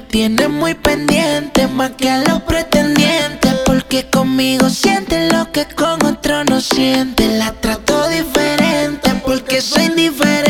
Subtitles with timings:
[0.00, 3.52] Tiene muy pendiente, más que a los pretendientes.
[3.66, 7.28] Porque conmigo siente lo que con otro no siente.
[7.38, 10.47] La trato diferente, porque soy diferente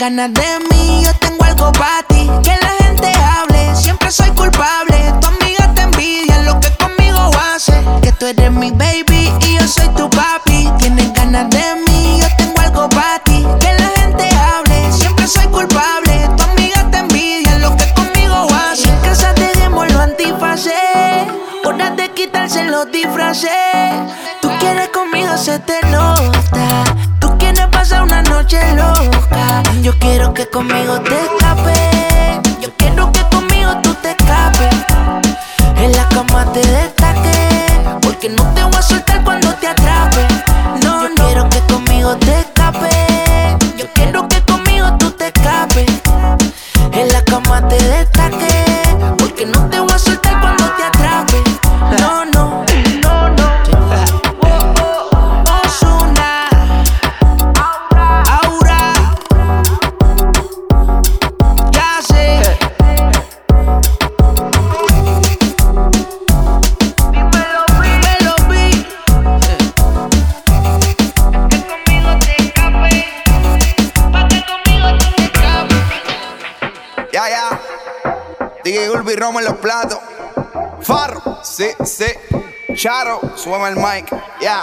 [0.00, 0.49] ganas de
[79.20, 79.98] Romo los platos.
[80.80, 82.06] Farro, sí, sí.
[82.72, 84.10] Charo, súbeme el mic.
[84.40, 84.62] Ya.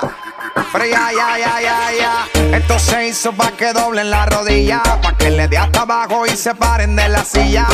[0.71, 2.57] Pero ya, ya, ya, ya, ya.
[2.57, 4.81] Esto se hizo pa' que doblen la rodilla.
[5.01, 7.68] Pa' que le dé hasta abajo y se paren de la silla.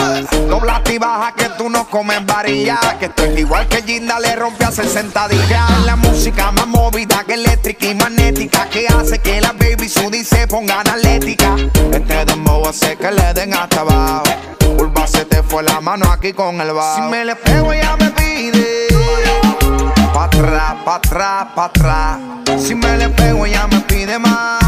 [0.48, 2.80] Dobla y baja que tú no comes varilla.
[3.00, 5.68] Que estoy igual que Ginda le rompe a hacer sentadilla.
[5.80, 8.70] Es la música más movida que eléctrica y magnética.
[8.70, 11.56] Que hace que la baby Sudi se pongan atlética.
[11.92, 14.24] Este dembow hace que le den hasta abajo.
[14.78, 16.96] Urba se te fue la mano aquí con el bajo.
[16.96, 18.88] Si me le pego ella me pide.
[20.14, 22.20] Pa' atrás, pa' atrás, pa' atrás.
[22.60, 24.60] Si me le pego ella me pide más.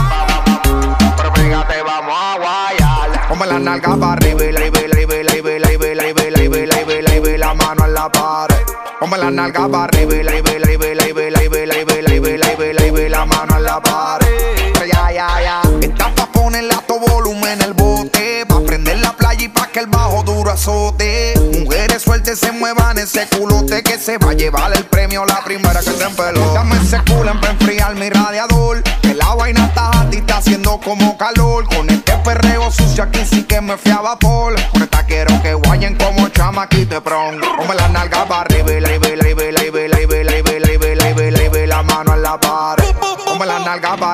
[1.17, 3.27] Pero fíjate, vamos a guayar.
[3.29, 5.59] Ponme la nalga para arriba y la y la y la y la y la
[5.59, 8.55] y la y la mano en la pared.
[8.99, 11.43] Ponme la nalga para arriba y la y la y la y la y la
[11.43, 14.73] y la y la y la mano en la pared.
[14.91, 15.61] Ya, ya, ya.
[15.79, 18.44] Está pa' ponerle a todo volumen el bote
[19.75, 21.33] que el bajo duro azote.
[21.51, 25.81] Mujeres sueltas se muevan ese culote que se va a llevar el premio la primera
[25.81, 26.53] que se empeló.
[26.53, 28.81] Dame ese culen para enfriar mi radiador.
[29.01, 31.65] Que la vaina está y está haciendo como calor.
[31.67, 34.55] Con este perreo sucio aquí sí que me fui a vapor.
[34.71, 37.41] Con esta quiero que guayen como chamaquite pron.
[37.57, 38.79] Come la nalga para arriba y
[41.67, 42.85] la mano en la pared.
[43.25, 44.13] Come la nalga para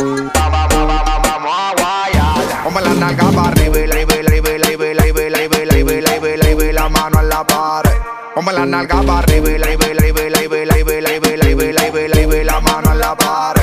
[0.00, 0.30] Come
[2.80, 4.06] la nalga para arriba y la y
[6.72, 7.98] la mano en la pared.
[8.34, 9.76] Come la nalga para arriba y la y
[12.44, 13.62] la mano en la pared.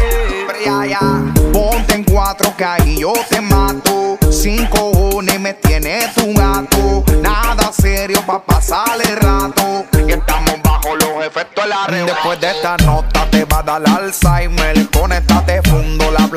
[1.52, 4.20] Ponte en cuatro que ahí yo te mato.
[4.30, 7.04] Cinco cojones me tiene tu gato.
[7.20, 9.86] Nada serio pa' pasar el rato.
[10.08, 12.06] Y estamos bajo los efectos de la red.
[12.06, 14.87] Después de esta nota te va a dar Alzheimer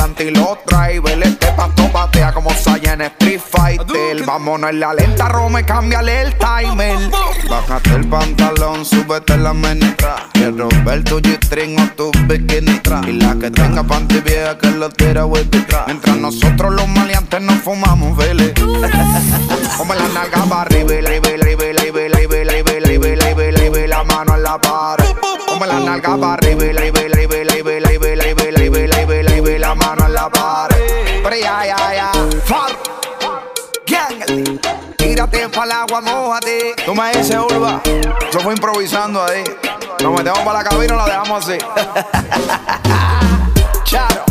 [0.00, 1.26] Planta y los drivers.
[1.26, 4.24] Este pasto patea como Saiyan Street Fighter.
[4.24, 7.10] Vámonos en la lenta, Rome, cámbiale el timer.
[7.50, 10.16] Bájate el pantalón, súbete la menestra.
[10.32, 12.80] Quiero ver tu G-string o tu bikini.
[13.08, 15.66] Y la que tenga panty vieja que lo tira whisky.
[15.86, 18.54] Mientras nosotros los maleantes nos fumamos, vele.
[19.76, 21.80] Como la nalga para arriba y la y la y la
[23.84, 25.04] y la mano en la pared.
[25.46, 26.99] Como la nalga para arriba y
[35.70, 36.74] Pa'l agua, mojate.
[36.84, 37.80] Tú me dices, Urba.
[38.32, 39.44] Yo fui improvisando ahí.
[40.02, 41.58] Nos metemos para la cabina y la dejamos así.
[43.84, 44.24] Charo.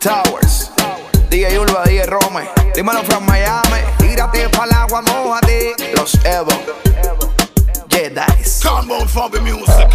[0.00, 0.72] Towers.
[1.30, 2.50] DJ Urba, DJ Rome.
[2.74, 3.82] Dímelo from Miami.
[3.98, 5.76] Tírate pa'l agua, mojate.
[5.94, 6.50] Los Evo.
[7.88, 8.60] Jedi's.
[8.64, 9.88] Combo for the music.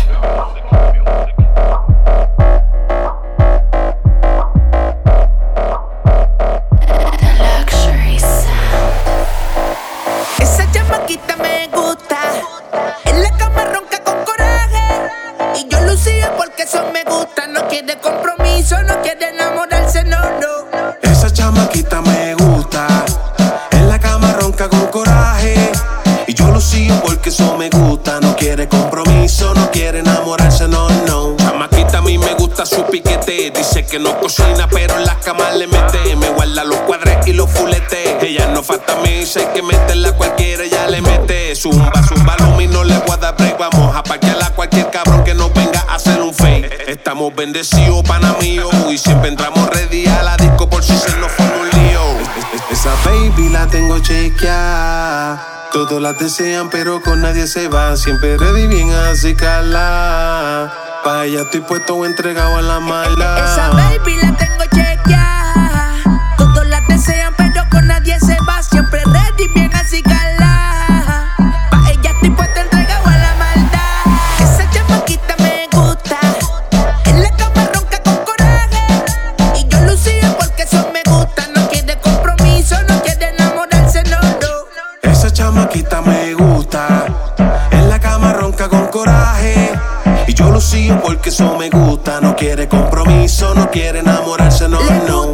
[11.08, 12.18] chiquita me gusta.
[13.06, 15.10] En la cama ronca con coraje.
[15.56, 17.48] Y yo lucía porque eso me gusta.
[17.48, 21.00] No quiere compromiso, no quiere enamorarse, no, no.
[21.02, 22.88] Esa chamaquita me gusta.
[23.72, 25.72] En la cama ronca con coraje.
[26.28, 28.20] Y yo lucía porque eso me gusta.
[28.20, 31.38] No quiere compromiso, no quiere enamorarse, no, no.
[31.38, 33.52] Chamaquita a mí me gusta su piquete.
[33.52, 36.16] Dice que no cocina, pero en la cama le mete.
[36.16, 38.22] Me guarda los cuadres y los fuletes.
[38.22, 41.56] Ella no falta a mí, sé que meterla cualquiera, ya le mete.
[41.56, 43.58] Zumba, zumba, y no le voy a dar break.
[43.58, 46.88] Vamos a parquearla a cualquier cabrón que no venga a hacer un fake.
[46.88, 48.70] Estamos bendecidos, pana mío.
[48.90, 51.32] Y siempre entramos ready a la disco por si se nos
[53.08, 55.42] baby la tengo chequeada.
[55.72, 57.96] Todos la desean, pero con nadie se va.
[57.96, 60.74] Siempre ready, bien así cala.
[61.04, 63.46] Pa' ella estoy puesto entregado a la mala.
[63.46, 64.57] Esa baby la tengo
[91.03, 92.22] porque eso me gusta.
[92.22, 95.26] No quiere compromiso, no quiere enamorarse, no, no.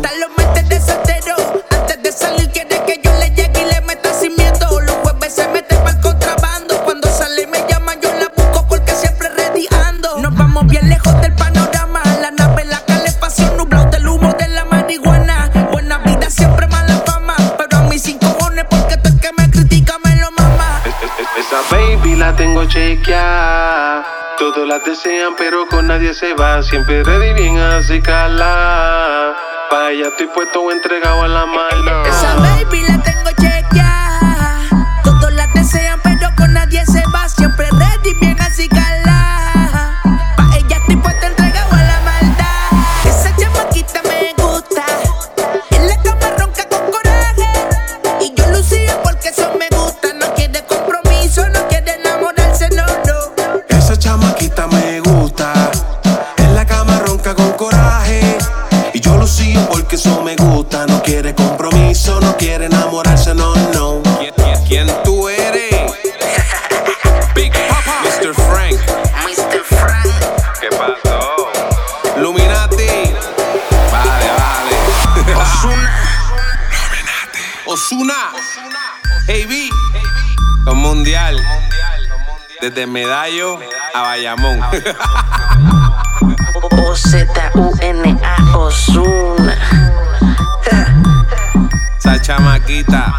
[24.84, 26.62] Desean, pero con nadie se va.
[26.63, 29.36] Siempre ready, bien así cala.
[29.92, 32.04] Ella estoy puesto o entregado a la mala.
[32.08, 33.12] Esa baby
[82.74, 83.60] Desde Medallo
[83.94, 84.60] a Bayamón.
[86.72, 89.56] O-Z-U-N-A Osuna.
[92.00, 93.13] Esa chamaquita.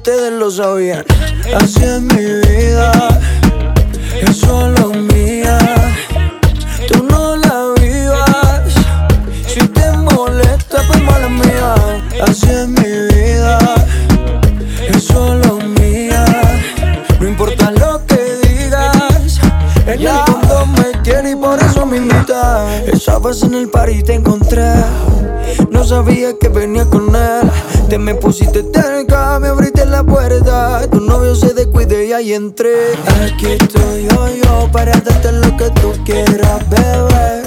[0.00, 1.04] Ustedes lo sabían.
[1.54, 3.20] Así es mi vida,
[4.22, 5.58] es solo mía.
[6.88, 8.72] Tú no la vivas.
[9.46, 11.74] Si te molesta, pues mala mía.
[12.26, 13.58] Así es mi vida,
[14.88, 16.24] es solo mía.
[17.20, 19.38] No importa lo que digas,
[19.86, 22.66] el fondo me quiere y por eso me invita.
[23.22, 24.72] Vez en el party te encontré,
[25.70, 27.50] no sabía que venía con él.
[27.90, 28.62] Te me pusiste
[31.34, 32.94] se descuide y ahí entré.
[33.22, 37.42] Aquí estoy yo, yo, para darte lo que tú quieras, bebé.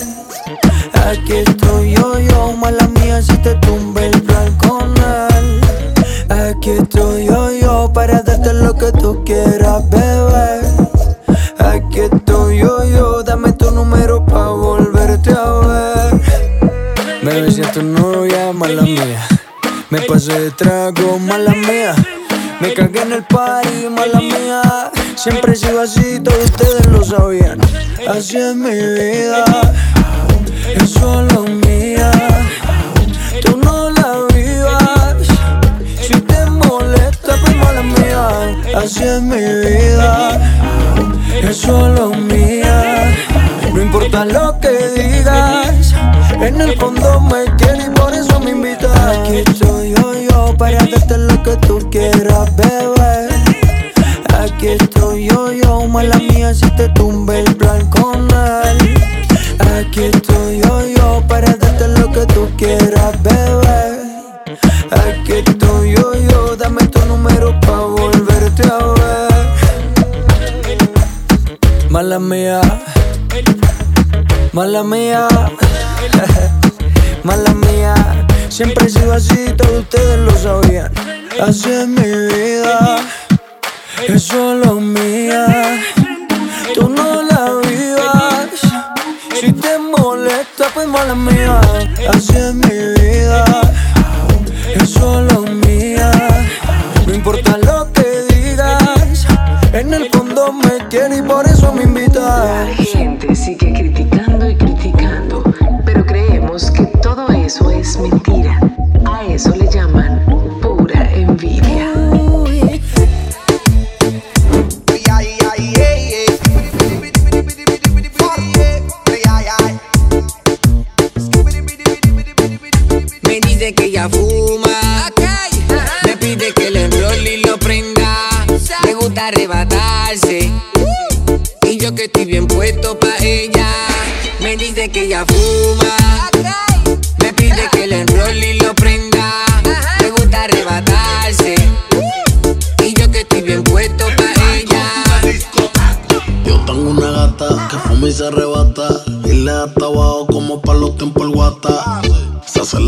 [1.06, 5.62] Aquí estoy yo, yo, mala mía, si te tumbe el plan con él.
[6.30, 10.62] Aquí estoy yo, yo, para darte lo que tú quieras, bebé.
[11.60, 16.22] Aquí estoy yo, yo, dame tu número pa' volverte a ver.
[17.24, 19.28] Besé a tu novia, mala mía.
[19.90, 21.96] Me pasé de trago, mala mía.
[22.64, 24.90] Me cagué en el party, mala mía.
[25.18, 27.60] Siempre he sido así, todos ustedes lo sabían.
[28.08, 29.44] Así es mi vida,
[30.74, 32.10] es solo mía.
[33.44, 35.28] Tú no la vivas.
[36.02, 38.80] Si te molesta, pues mala mía.
[38.82, 40.40] Así es mi vida,
[41.42, 43.14] es solo mía.
[43.74, 45.83] No importa lo que digas,
[46.48, 48.90] en el fondo me quiere y por eso me invita.
[49.12, 53.30] Aquí estoy yo, yo, para darte lo que tú quieras, bebé.
[54.40, 58.28] Aquí estoy yo, yo, mala mía si te tumbe el plan con.
[59.78, 61.03] Aquí estoy yo, yo,
[81.42, 82.98] Así es mi vida,
[84.08, 85.82] es solo mía.
[86.74, 88.50] Tú no la vivas.
[89.40, 91.60] Si te molesta, pues mala mía.
[92.14, 93.46] Así es mi vida,
[94.76, 96.12] es solo mía.
[97.08, 99.26] No importa lo que digas,
[99.74, 102.24] en el fondo me quieres y por eso me invitas.
[102.24, 104.13] La gente sigue criticando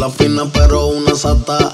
[0.05, 1.73] La fina, pero una sata.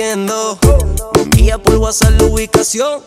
[0.00, 0.58] Metiendo.
[1.14, 3.02] Me envía por WhatsApp la ubicación.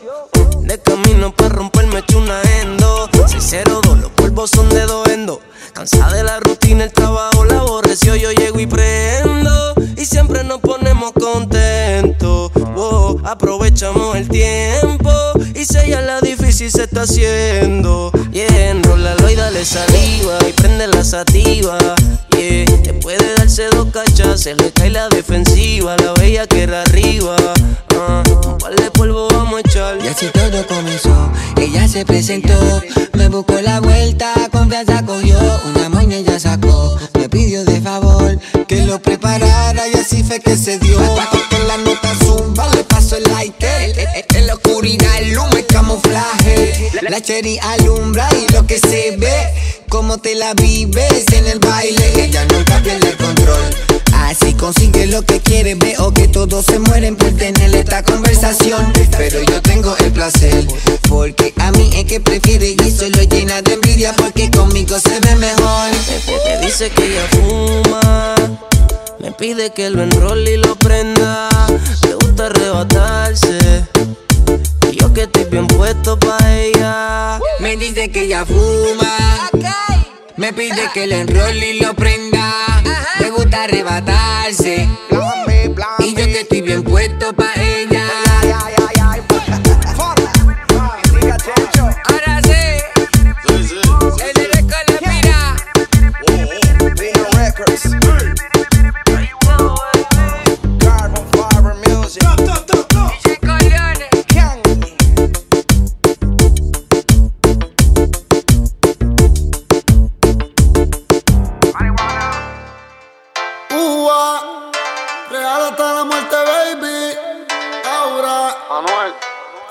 [0.62, 3.10] De camino pa' romperme eché una endo.
[3.28, 5.42] 602, los polvos son de dos endo.
[5.74, 8.16] Cansada de la rutina, el trabajo la aborreció.
[8.16, 9.74] Yo llego y prendo.
[9.98, 12.52] Y siempre nos ponemos contentos.
[13.24, 15.12] Aprovechamos el tiempo.
[15.56, 16.22] Y si ella la
[16.54, 18.12] difícil se está haciendo.
[18.32, 20.38] Yeah, enrólalo y dale saliva.
[20.48, 21.78] Y prende la sativa.
[22.38, 25.96] Yeah, después de darse dos cachas, se le cae la defensiva.
[25.98, 27.36] La bella que era arriba.
[28.00, 29.98] Ah, un par de polvo vamos a echar.
[30.04, 32.82] Y así todo comenzó, ella se presentó,
[33.14, 38.86] me buscó la vuelta, confianza cogió, una moña ella sacó, me pidió de favor que
[38.86, 40.98] lo preparara y así fue que se dio.
[40.98, 44.24] Con la nota zumba le paso el lighter.
[44.36, 46.43] En la oscuridad el humo camuflaje.
[47.10, 49.34] La cherry alumbra y lo que se ve,
[49.90, 52.24] como te la vives en el baile.
[52.26, 53.76] Ella nunca pierde el control.
[54.14, 58.92] Así consigue lo que quiere, veo que todos se mueren por tener esta conversación.
[59.18, 60.66] Pero yo tengo el placer,
[61.10, 65.36] porque a mí es que prefiere y solo llena de envidia, porque conmigo se ve
[65.36, 65.92] mejor.
[66.46, 68.73] Me dice que ella fuma.
[69.20, 71.50] Me pide que lo enrole y lo prenda.
[72.08, 73.86] Le gusta arrebatarse.
[74.92, 77.40] Y yo que estoy bien puesto pa' ella.
[77.60, 79.50] Me dice que ella fuma,
[80.38, 82.73] Me pide que le enrolle y lo prenda.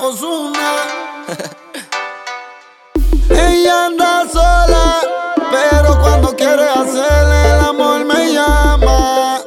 [0.05, 0.59] Osuna.
[3.31, 5.01] Ella anda sola,
[5.53, 9.43] pero cuando quiere hacerle el amor me llama.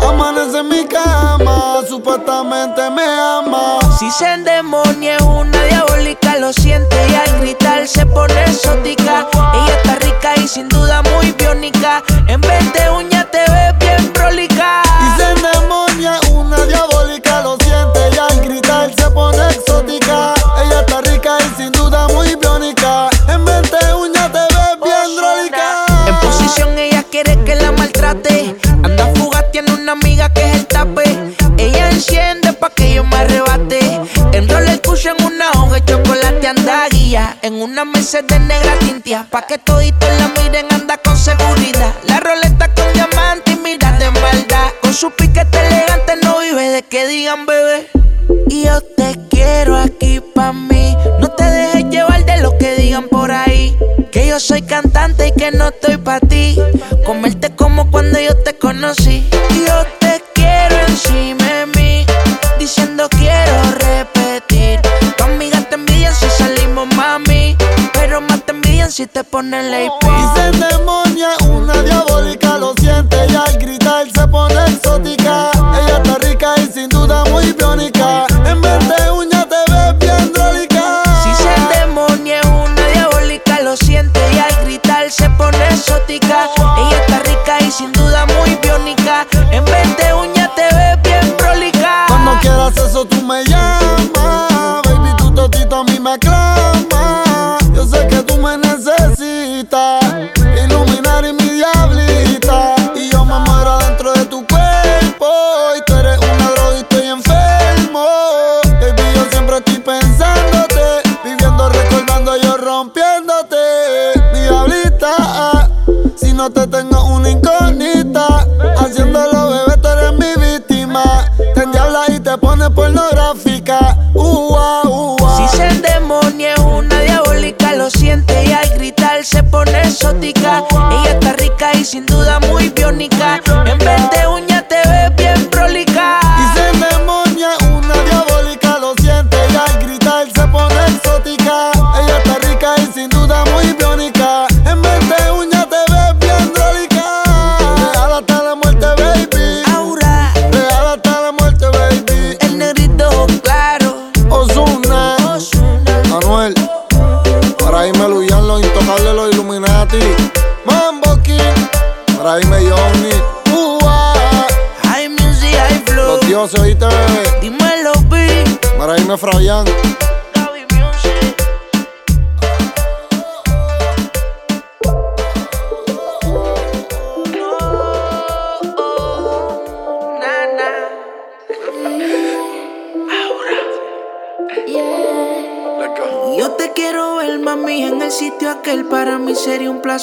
[0.00, 3.78] Amanece en mi cama, supuestamente me ama.
[3.98, 9.28] Si se endemonia es una diabólica, lo siente y al gritar se pone exótica.
[9.34, 12.02] Ella está rica y sin duda muy biónica.
[12.26, 14.83] En vez de uña te ves bien prolica.
[28.04, 28.56] Maltrate.
[28.82, 31.04] Anda fugaz, tiene una amiga que es el tape.
[31.56, 34.00] Ella enciende pa' que yo me arrebate.
[34.32, 37.38] Enrola el cucho en una hoja de chocolate, anda guía.
[37.42, 39.26] En una mesa de negra tintia.
[39.30, 41.94] Pa' que toditos la miren, anda con seguridad.
[42.06, 44.68] La roleta con diamante y mira de maldad.
[44.82, 47.88] Con su piquete elegante no vive de que digan bebé.
[48.48, 50.96] Y yo te quiero aquí pa' mí.
[51.20, 53.43] No te dejes llevar de lo que digan por ahí.
[54.14, 56.56] Que yo soy cantante y que no estoy pa' ti.
[57.04, 59.28] Comerte como cuando yo te conocí.
[59.66, 62.06] Yo te quiero encima de mí.
[62.56, 64.80] Diciendo quiero repetir.
[65.00, 65.10] Tu
[65.68, 67.56] te envidian si salimos, mami.
[67.92, 69.92] Pero más te envidian si te ponen la IP.
[70.04, 75.50] Y se endemonia, una diabólica, lo siente y al gritar se pone exótica.
[75.76, 76.23] Ella está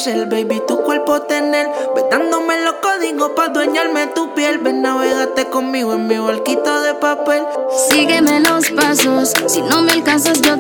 [0.04, 1.68] placer, baby, tu cuerpo tener.
[1.96, 4.58] Ve dándome los códigos para dueñarme tu piel.
[4.60, 7.44] Ven, navegate conmigo en mi barquito de papel.
[7.90, 10.58] Sígueme los pasos, si no me alcanzas yo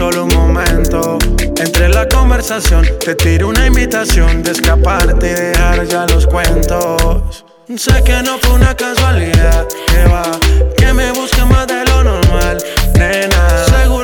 [0.00, 1.18] solo un momento.
[1.58, 7.44] Entre la conversación te tiro una invitación de escaparte y dejar ya los cuentos.
[7.76, 10.22] Sé que no fue una casualidad, que va,
[10.78, 12.56] que me busque más de lo normal,
[12.94, 13.66] nena.
[13.66, 13.99] Seguro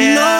[0.00, 0.14] o te quedas.
[0.14, 0.39] No,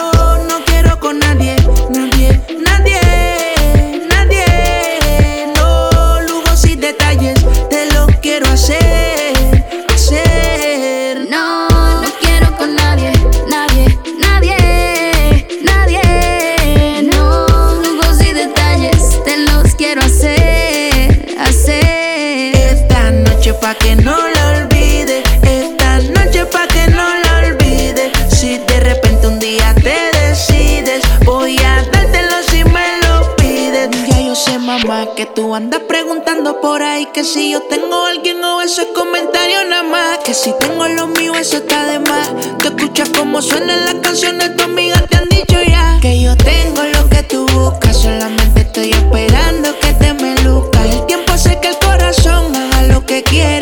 [35.51, 39.83] tú andas preguntando por ahí que si yo tengo alguien o eso es comentario nada
[39.83, 40.19] más.
[40.19, 42.31] Que si tengo lo mío, eso está de más.
[42.59, 45.99] Tú escuchas cómo suenan las canciones, tu amiga te han dicho ya.
[46.01, 50.85] Que yo tengo lo que tú buscas, solamente estoy esperando que te me luzcas.
[50.85, 53.60] El tiempo hace que el corazón haga lo que quiere.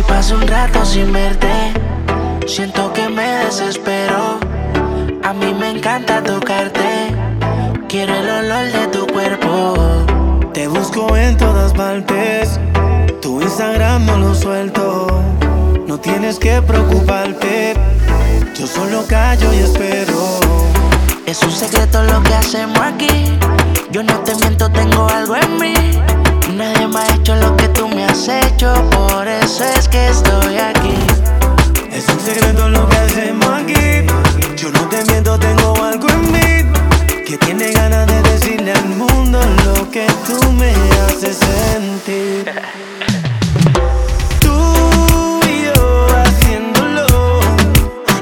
[0.00, 1.74] Si paso un rato sin verte,
[2.46, 4.40] siento que me desespero.
[5.22, 7.14] A mí me encanta tocarte,
[7.86, 9.74] quiero el olor de tu cuerpo.
[10.54, 12.58] Te busco en todas partes.
[13.20, 15.06] Tu Instagram no lo suelto.
[15.86, 17.74] No tienes que preocuparte.
[18.58, 20.40] Yo solo callo y espero.
[21.26, 23.36] Es un secreto lo que hacemos aquí.
[23.90, 25.74] Yo no te miento, tengo algo en mí.
[26.60, 30.58] Nadie me ha hecho lo que tú me has hecho, por eso es que estoy
[30.58, 30.94] aquí.
[31.90, 34.06] Es un secreto lo que hacemos aquí.
[34.58, 36.70] Yo no te miento, tengo algo en mí
[37.26, 40.74] que tiene ganas de decirle al mundo lo que tú me
[41.06, 42.52] haces sentir.
[44.42, 47.40] Tú y yo haciéndolo,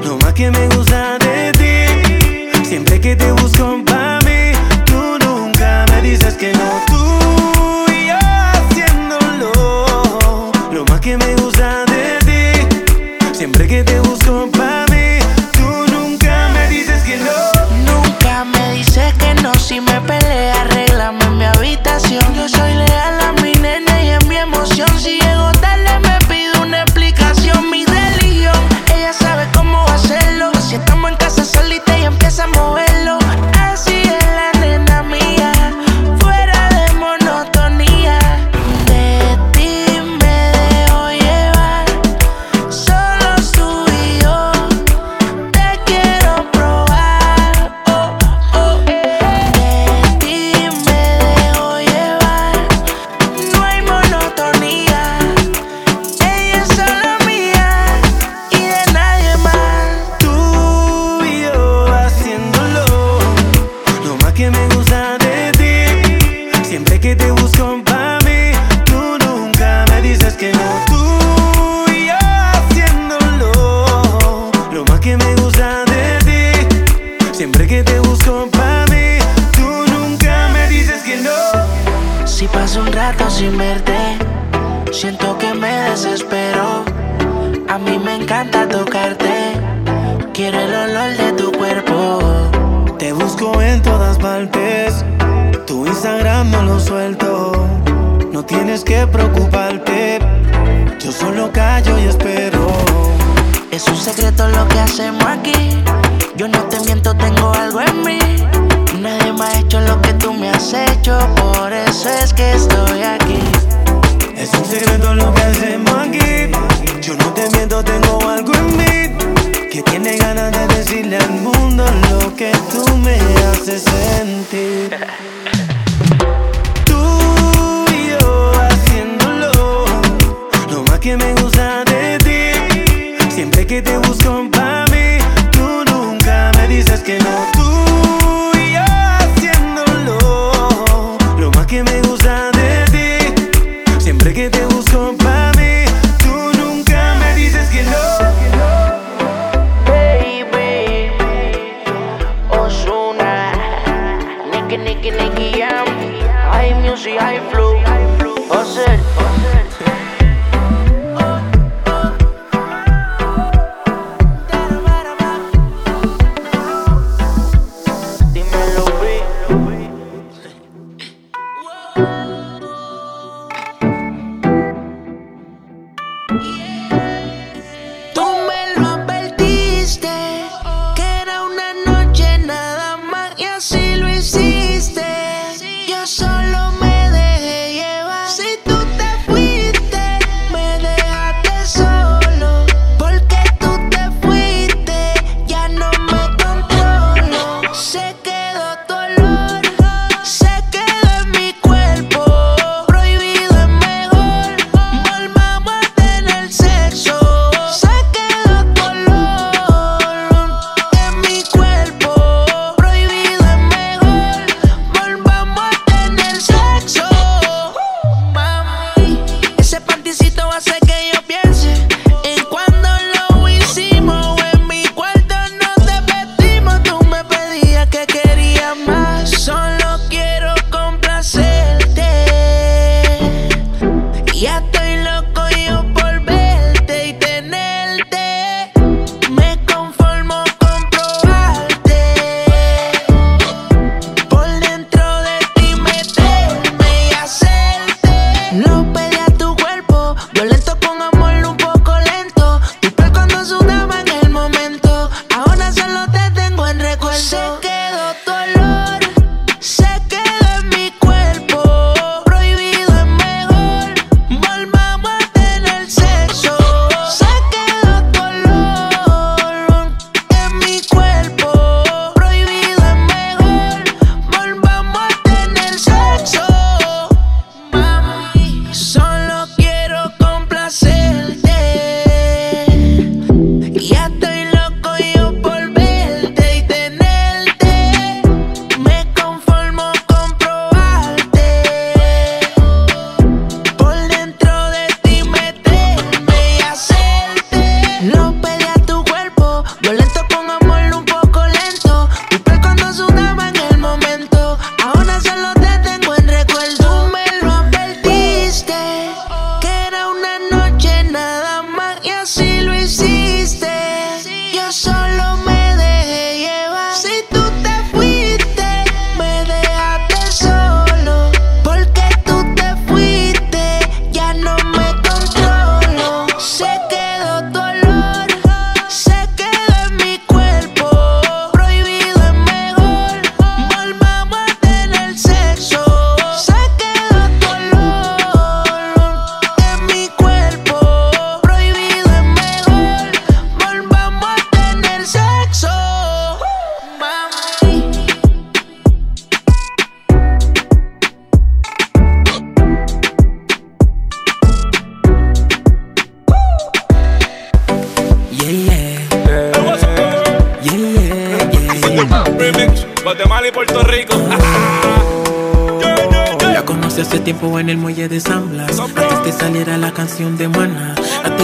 [0.05, 2.63] lo más que me gusta de ti.
[2.63, 4.53] Siempre que te busco para mí,
[4.85, 6.88] tú nunca me dices que no.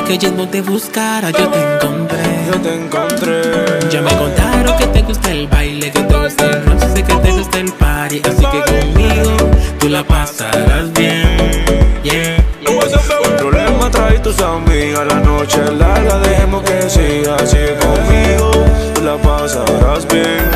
[0.06, 2.24] que yendo te buscara yo te encontré.
[2.48, 3.42] Yo te encontré.
[3.90, 7.32] Ya me contaron que te gusta el baile, que te gusta el sé que te
[7.32, 9.36] gusta el party, así que conmigo
[9.80, 11.66] tú la pasarás bien.
[12.04, 12.44] Yeah.
[12.68, 18.52] Un problema trae tus amigas, la noche es larga, dejemos que siga así conmigo,
[18.94, 20.52] tú la pasarás bien.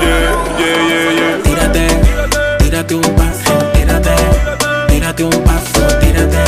[0.00, 1.86] Yeah Yeah, yeah, yeah, tírate,
[2.58, 4.14] tírate un paso, tírate,
[4.88, 6.44] tírate un paso, tírate,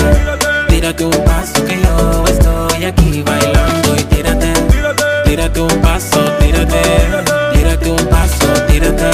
[0.68, 1.55] tírate un paso
[2.86, 4.52] aquí bailando y tírate,
[5.24, 6.82] tírate un paso, tírate,
[7.54, 9.10] tírate un paso, tírate,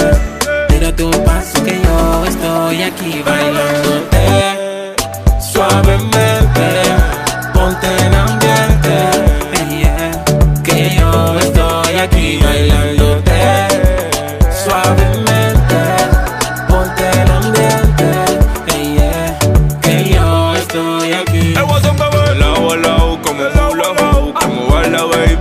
[0.69, 4.12] tírate un paso que yo estoy aquí bailándote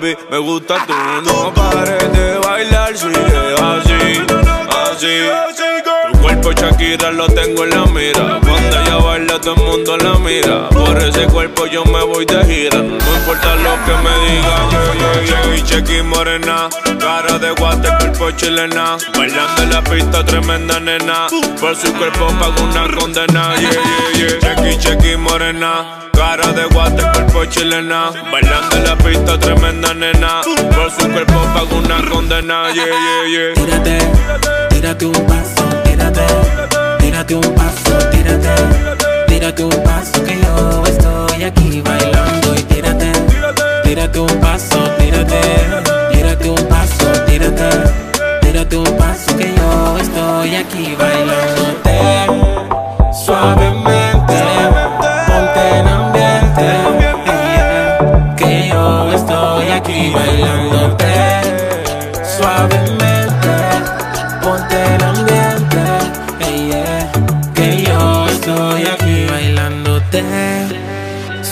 [0.01, 0.93] Me gusta tú,
[1.29, 3.13] no pares de bailar, sigue
[3.61, 4.17] así,
[4.89, 6.11] así.
[6.11, 8.39] Tu cuerpo Shakira lo tengo en la mira.
[8.41, 8.95] Cuando ella
[9.39, 10.69] todo el mundo la mira.
[10.69, 12.79] Por ese cuerpo yo me voy de gira.
[12.79, 14.91] No importa lo que me digan.
[15.25, 16.69] Yeah, morena,
[16.99, 18.97] cara de guate, cuerpo chilena.
[19.17, 21.27] Bailando en la pista, tremenda nena.
[21.59, 23.55] Por su cuerpo pago una condena.
[23.55, 24.39] Yeah, yeah, yeah.
[24.39, 25.99] Chequi, chequi morena.
[26.13, 28.11] Cara de guate, cuerpo chilena.
[28.31, 30.41] Bailando en la pista, tremenda nena.
[30.75, 32.71] Por su cuerpo pago una condena.
[32.73, 33.53] Yeah, yeah, yeah.
[33.53, 33.97] Tírate,
[34.69, 36.25] tírate un paso, tírate,
[36.99, 39.10] tírate un paso, tírate,
[39.41, 43.11] tírate un paso que yo estoy aquí bailando y tírate,
[43.83, 45.41] tírate un paso, tírate,
[46.11, 47.69] tírate un paso, tírate,
[48.41, 51.99] tírate un paso que yo estoy aquí bailándote.
[53.25, 54.43] Suavemente,
[55.25, 56.67] ponte en ambiente,
[58.37, 61.13] que yo estoy aquí bailándote.
[62.37, 63.00] Suavemente,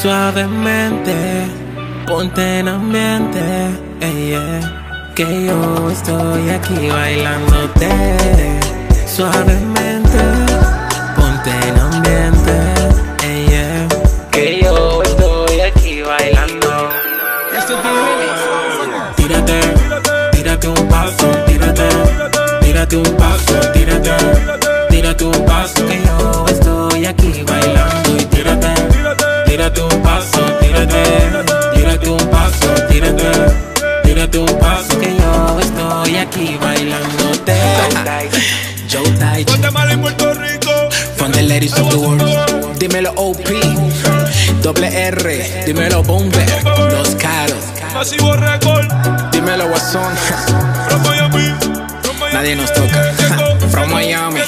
[0.02, 1.14] suavemente,
[2.08, 3.40] ponte en ambiente,
[4.00, 7.90] eh, yeah, que yo estoy aquí bailándote.
[9.06, 9.79] Suavemente,
[45.74, 46.50] dímelo Bomber,
[46.92, 47.64] los caros.
[47.94, 48.88] Masivo Record.
[49.32, 50.16] Dímelo Guasón,
[52.34, 53.14] nadie nos toca.
[53.70, 54.39] From Miami,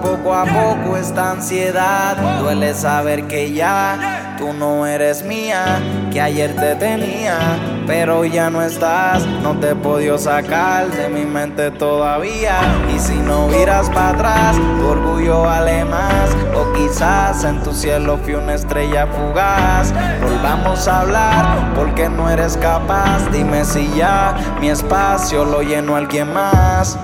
[0.00, 2.16] poco a poco esta ansiedad.
[2.40, 5.80] Duele saber que ya tú no eres mía,
[6.12, 7.38] que ayer te tenía,
[7.86, 9.26] pero ya no estás.
[9.42, 12.58] No te he podido sacar de mi mente todavía.
[12.94, 16.30] Y si no miras para atrás, tu orgullo vale más.
[16.54, 19.92] O quizás en tu cielo fui una estrella fugaz.
[20.22, 23.30] Volvamos a hablar porque no eres capaz.
[23.32, 26.98] Dime si ya mi espacio lo llenó alguien más.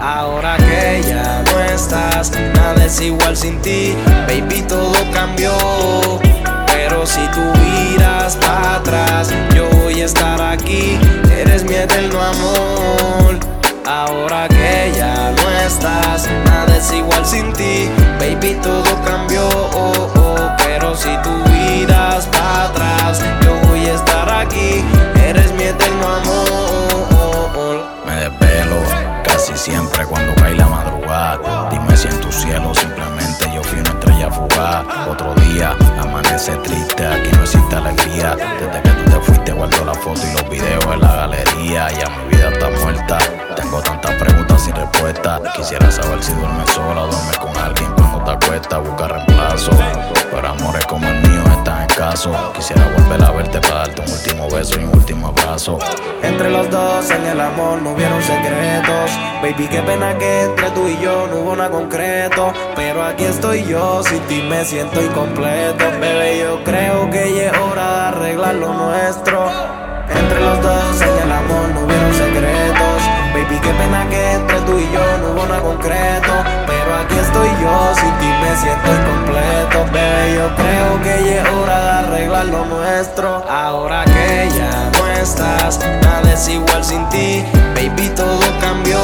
[0.00, 3.94] Ahora que ya no estás, nada es igual sin ti,
[4.26, 5.52] baby, todo cambió.
[6.66, 10.98] Pero si tú miras para atrás, yo voy a estar aquí,
[11.38, 13.38] eres mi eterno amor.
[13.86, 17.90] Ahora que ya no estás, nada es igual sin ti,
[35.08, 38.36] Otro día amanece triste, aquí no existe alegría.
[38.36, 41.90] Desde que tú te fuiste guardo la foto y los videos en la galería.
[41.90, 43.18] Ya mi vida está muerta.
[43.56, 45.40] Tengo tantas preguntas sin respuesta.
[45.56, 47.99] Quisiera saber si duermes sola o duermes con alguien
[48.30, 48.80] cuando te acuestas.
[48.82, 49.70] Busca reemplazo.
[50.30, 52.36] Pero amores como el mío están escasos.
[52.54, 55.78] Quisiera volver a verte para darte un último beso y un último abrazo.
[56.22, 59.10] Entre los dos en el amor no hubieron secretos.
[59.42, 62.52] Baby, qué pena que entre tú y yo no hubo nada concreto.
[62.76, 65.84] Pero aquí estoy yo, sin ti me siento incompleto.
[66.00, 69.50] Bebé, yo creo que ya es hora de arreglar lo nuestro.
[70.08, 73.02] Entre los dos en el amor no hubieron secretos.
[73.32, 76.69] Baby, qué pena que entre tú y yo no hubo nada concreto.
[76.92, 79.84] Aquí estoy yo, sin ti me siento incompleto.
[79.92, 83.44] Bebé, yo creo que ya es hora de arreglar lo nuestro.
[83.48, 88.98] Ahora que ya no estás, nada es igual sin ti, baby, todo cambió.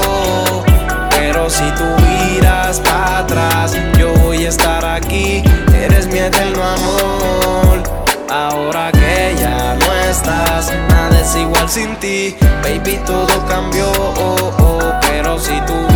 [1.11, 5.43] Pero si tú miras para atrás, yo voy a estar aquí.
[5.73, 7.83] Eres mi eterno amor.
[8.29, 12.37] Ahora que ya no estás, nada es igual sin ti.
[12.63, 13.87] Baby, todo cambió.
[14.19, 14.93] Oh, oh.
[15.03, 15.96] Pero si tú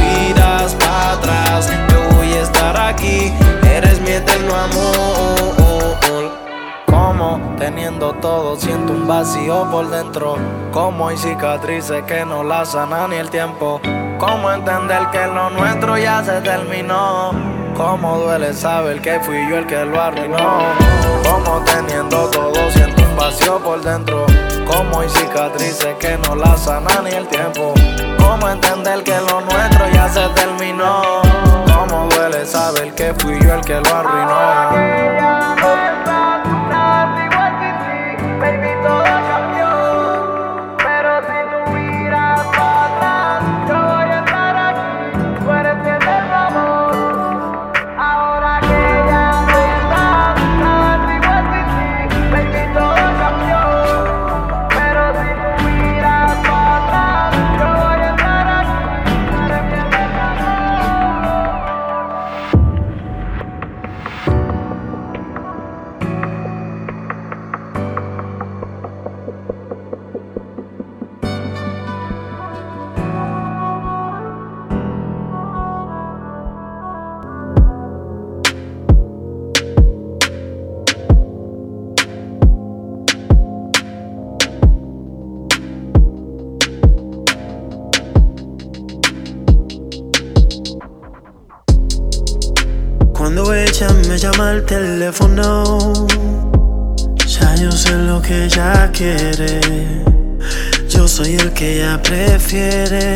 [3.02, 6.00] Eres mi eterno amor.
[6.84, 10.36] Como teniendo todo, siento un vacío por dentro.
[10.70, 13.80] Como hay cicatrices que no la sanan ni el tiempo.
[14.18, 17.30] Cómo entender que lo nuestro ya se terminó.
[17.74, 20.58] Cómo duele saber que fui yo el que lo arruinó.
[21.24, 24.26] Como teniendo todo, siento un vacío por dentro.
[24.66, 27.72] Como hay cicatrices que no la sanan ni el tiempo.
[28.18, 31.49] Cómo entender que lo nuestro ya se terminó.
[32.72, 34.70] Saber que fui yo el que lo arruinó.
[93.80, 96.06] Ella me llama al teléfono,
[97.26, 100.04] ya yo sé lo que ella quiere.
[100.86, 103.14] Yo soy el que ella prefiere,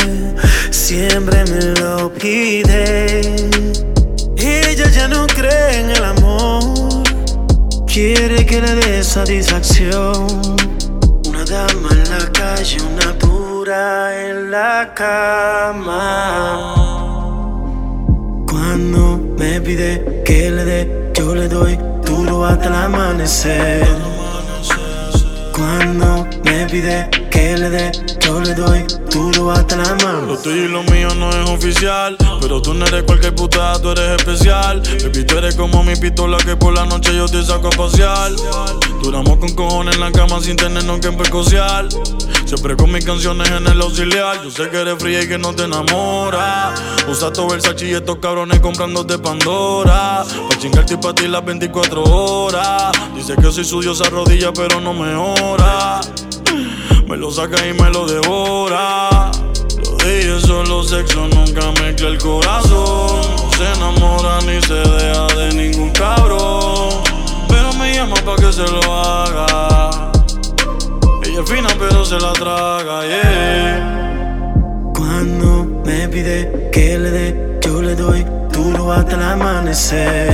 [0.70, 3.50] siempre me lo pide.
[4.38, 6.62] Ella ya no cree en el amor,
[7.86, 10.56] quiere que le dé satisfacción.
[11.28, 16.74] Una dama en la calle, una pura en la cama.
[18.48, 19.13] Cuando
[19.44, 23.86] me pide que le dé, yo le doy duro hasta el amanecer.
[25.52, 30.22] Cuando me pide que le dé, yo le doy duro hasta la mano.
[30.28, 32.16] Lo tuyo y lo mío no es oficial.
[32.40, 34.82] Pero tú no eres cualquier putada, tú eres especial.
[35.02, 38.32] Baby, tú eres como mi pistola que por la noche yo te saco a pasear.
[39.02, 41.86] Duramos con cojones en la cama sin tenernos que precociar.
[42.56, 44.40] Siempre con mis canciones en el auxiliar.
[44.44, 46.72] Yo sé que eres fría y que no te enamora.
[47.08, 50.24] Usa todo Versace y estos cabrones comprándote Pandora.
[50.48, 52.92] Pa' chingarte y pa' ti las 24 horas.
[53.12, 56.00] Dice que soy su diosa rodilla, pero no me ora.
[57.08, 59.32] Me lo saca y me lo devora.
[59.84, 63.36] Lo es solo sexo, nunca mezcla el corazón.
[63.36, 67.02] No se enamora ni se deja de ningún cabrón.
[67.48, 70.13] Pero me llama pa' que se lo haga.
[71.34, 74.54] Ella es fina, pero se la traga, yeah.
[74.94, 80.32] Cuando me pide que le dé, yo le doy duro hasta el amanecer.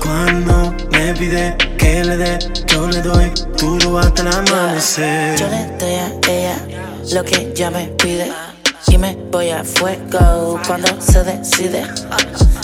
[0.00, 5.36] Cuando me pide que le dé, yo le doy duro hasta el amanecer.
[5.36, 6.66] Yo le doy a ella
[7.12, 8.30] lo que ella me pide.
[8.86, 11.82] Y me voy a fuego cuando se decide.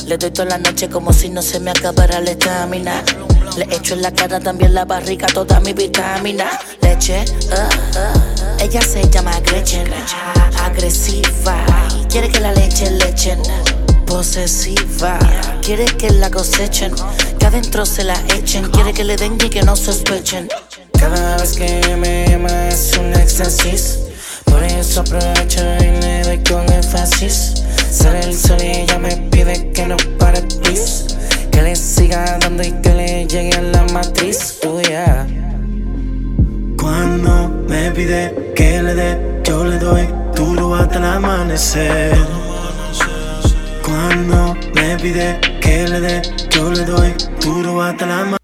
[0.06, 3.02] Le doy toda la noche como si no se me acabara la estamina.
[3.57, 6.46] Le echo en la cara también la barriga toda mi vitamina.
[6.82, 8.62] Leche, uh, uh.
[8.62, 9.88] ella se llama Gretchen.
[10.64, 11.64] Agresiva,
[12.09, 13.40] quiere que la leche le echen.
[14.07, 15.18] Posesiva,
[15.62, 16.94] quiere que la cosechen.
[17.38, 18.70] Que adentro se la echen.
[18.70, 20.48] Quiere que le den y que no sospechen.
[20.98, 23.98] Cada vez que me llama es un éxtasis.
[24.44, 27.55] Por eso aprovecho y le doy con énfasis.
[27.90, 31.19] Sale el sol y ella me pide que no pare, please.
[31.51, 34.61] Que le siga dando y que le llegue a la matriz.
[34.88, 35.26] Yeah.
[36.76, 42.16] Cuando me pide que le dé, yo le doy duro hasta el amanecer.
[43.84, 48.39] Cuando me pide que le dé, yo le doy duro hasta el amanecer.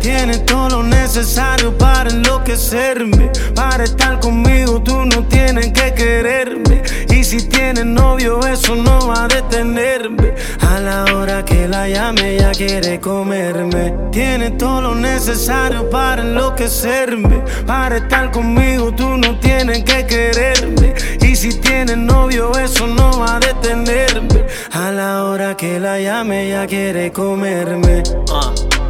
[0.00, 3.30] Tiene todo lo necesario para enloquecerme.
[3.54, 6.82] Para estar conmigo tú no tienes que quererme.
[7.08, 10.34] Y si tienes novio eso no va a detenerme.
[10.68, 13.94] A la hora que la llame ella quiere comerme.
[14.10, 17.44] Tiene todo lo necesario para enloquecerme.
[17.64, 20.94] Para estar conmigo tú no tienes que quererme.
[21.42, 24.46] Si tiene novio, eso no va a detenerme.
[24.70, 28.04] A la hora que la llame, ya quiere comerme.
[28.28, 28.81] Uh.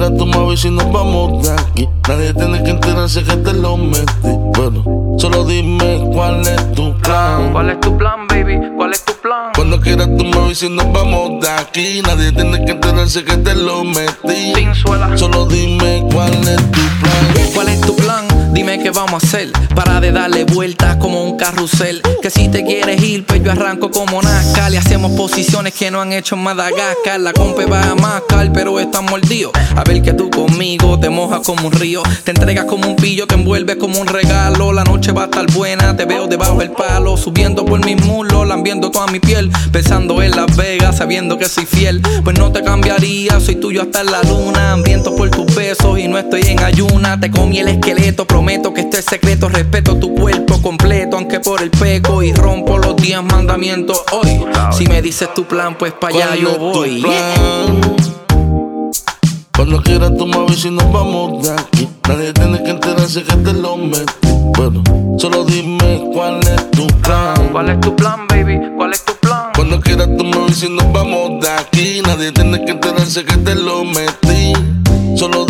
[0.00, 1.88] Cuando quieras tú me avisas y nos vamos de aquí.
[2.08, 4.32] Nadie tiene que enterarse que te lo metí.
[4.54, 7.52] Pero solo dime cuál es tu plan.
[7.52, 8.58] ¿Cuál es tu plan, baby?
[8.76, 9.52] ¿Cuál es tu plan?
[9.54, 12.00] Cuando quieras me avisas y nos vamos de aquí.
[12.00, 14.54] Nadie tiene que enterarse que te lo metí.
[15.16, 17.50] Solo dime cuál es tu plan.
[17.54, 18.39] ¿Cuál es tu plan?
[18.52, 22.02] Dime qué vamos a hacer para de darle vueltas como un carrusel.
[22.20, 24.68] Que si te quieres ir, pues yo arranco como Nazca.
[24.68, 27.20] Le hacemos posiciones que no han hecho en Madagascar.
[27.20, 29.52] La compa va a mascar, pero está mordido.
[29.76, 32.02] A ver que tú conmigo te mojas como un río.
[32.24, 34.72] Te entregas como un pillo, te envuelves como un regalo.
[34.72, 37.16] La noche va a estar buena, te veo debajo del palo.
[37.16, 39.50] Subiendo por mis muslos, lambiendo toda mi piel.
[39.72, 42.02] Pensando en Las Vegas, sabiendo que soy fiel.
[42.24, 44.72] Pues no te cambiaría, soy tuyo hasta la luna.
[44.72, 47.18] Hambriento por tus besos y no estoy en ayuna.
[47.18, 49.50] Te comí el esqueleto, prometo que este es secreto.
[49.50, 52.22] Respeto tu cuerpo completo, aunque por el peco.
[52.22, 54.42] Y rompo los diez mandamientos hoy.
[54.72, 57.04] Si me dices tu plan, pues para allá ¿Cuál yo voy.
[59.54, 61.88] Cuando quieras tú me avisas y nos vamos de aquí.
[62.08, 64.06] Nadie tiene que enterarse que te lo metí.
[64.54, 64.82] Pero
[65.18, 67.50] solo dime cuál es tu plan.
[67.52, 68.58] ¿Cuál es tu plan, baby?
[68.74, 69.50] ¿Cuál es tu plan?
[69.54, 72.00] Cuando quieras tú me avisas y nos vamos de aquí.
[72.06, 74.54] Nadie tiene que enterarse que te lo metí.
[75.14, 75.44] Solo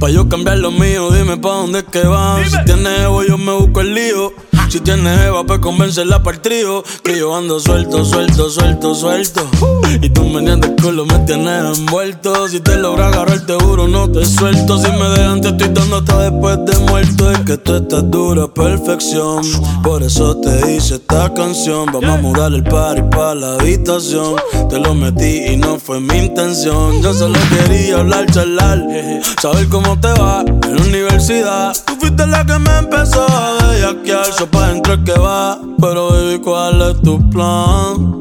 [0.00, 2.48] Pa' yo cambiar lo mío, dime pa' dónde es que van.
[2.48, 4.32] Si tienes ego, yo me busco el lío.
[4.70, 6.84] Si tienes Eva, pues convencerla para el trío.
[7.02, 9.44] Que yo ando suelto, suelto, suelto, suelto.
[10.00, 12.46] Y tú me el culo, me tienes envuelto.
[12.46, 14.78] Si te logra agarrar, te juro, no te suelto.
[14.78, 17.32] Si me dejan, te estoy dando hasta después de muerto.
[17.32, 19.42] Es que tú estás dura, perfección.
[19.82, 21.86] Por eso te hice esta canción.
[21.86, 24.36] Vamos a mudar el party pa' la habitación.
[24.68, 27.02] Te lo metí y no fue mi intención.
[27.02, 28.80] Yo solo quería hablar, charlar.
[29.42, 31.76] Saber cómo te va en la universidad.
[31.86, 34.32] Tú fuiste la que me empezó a bellaquear.
[34.32, 35.58] So pa' dentro que va.
[35.80, 38.20] Pero baby, ¿cuál es tu plan?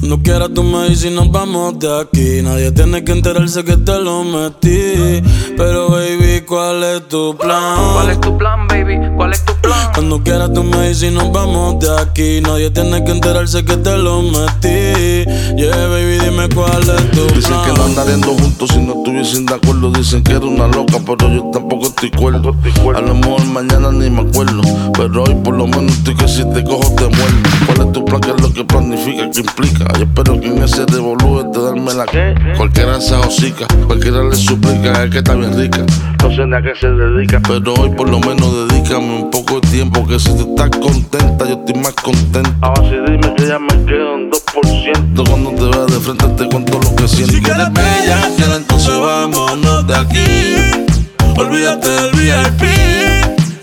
[0.00, 3.76] Cuando quieras tú me dices y nos vamos de aquí Nadie tiene que enterarse que
[3.76, 5.22] te lo metí
[5.56, 7.92] Pero baby, ¿cuál es tu plan?
[7.92, 8.98] ¿Cuál es tu plan, baby?
[9.14, 9.92] ¿Cuál es tu plan?
[9.92, 13.76] Cuando quieras tú me dices y nos vamos de aquí Nadie tiene que enterarse que
[13.76, 18.70] te lo metí Yeah, baby, dime cuál es tu plan Dicen que no andaríamos juntos
[18.70, 19.90] si no estuviesen de acuerdo.
[19.90, 22.54] Dicen que era una loca, pero yo tampoco estoy cuerdo.
[22.94, 24.62] A lo mejor mañana ni me acuerdo.
[24.96, 27.50] Pero hoy por lo menos estoy que si te cojo te muerdo.
[27.66, 28.20] ¿Cuál es tu plan?
[28.20, 29.30] ¿Qué es lo que planifica?
[29.30, 29.92] ¿Qué implica?
[29.98, 34.36] Yo espero que en ese revolú de darme la que Cualquiera se hocica, cualquiera le
[34.36, 35.04] suplica.
[35.04, 35.84] Es que está bien rica.
[36.22, 37.40] No sé ni a qué se dedica.
[37.46, 40.06] Pero hoy por lo menos dedícame un poco de tiempo.
[40.06, 42.50] Que si tú estás contenta, yo estoy más contento.
[42.60, 45.28] Ahora sí dime que ya me quedo en 2%.
[45.28, 47.32] Cuando te vea de frente te cuento lo que siento.
[47.32, 50.88] Si quieres bella, quiero entonces vámonos de aquí.
[51.36, 52.62] Olvídate del VIP.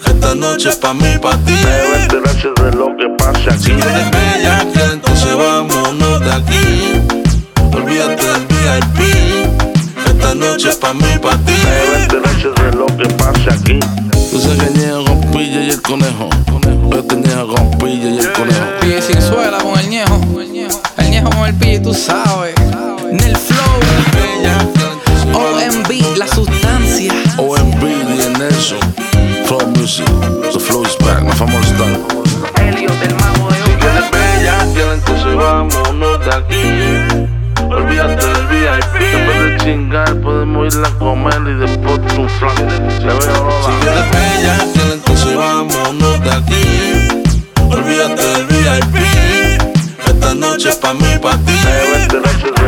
[0.06, 1.54] Esta noche es pa' mí, pa' ti.
[1.54, 3.64] Debe enterarse de lo que pasa aquí.
[3.64, 7.02] Si quieres bella, quiero entonces vámonos de aquí.
[7.72, 9.00] Olvídate del VIP.
[10.08, 11.57] Esta noche es pa' mí, pa' ti.
[12.38, 13.80] Enterarse de lo que pasa aquí.
[14.32, 16.30] Tú sabes que niego con pilla y el conejo.
[16.92, 18.66] Yo te niego con pilla y el conejo.
[18.80, 20.22] Pille sin suela con el ñejo.
[20.98, 22.54] El ñejo con el pille, tú sabes.
[23.10, 23.58] En el flow.
[25.34, 27.12] OMB, la sustancia.
[27.38, 28.80] OMB, DJ Nelson.
[29.46, 30.06] Flow Music.
[30.54, 31.24] The flow is back.
[31.24, 31.98] My famoso style.
[32.60, 36.97] Helio del mago de Si quieres bella, quiero entonces vámonos de aquí.
[39.68, 42.00] Chingar, podemos ir a comer y después.
[42.08, 46.64] Se ve Si quieres bella, quiero entonces vámonos de aquí.
[47.70, 48.96] Olvídate del VIP.
[50.08, 52.67] Esta noche es pa' mí, pa' ti.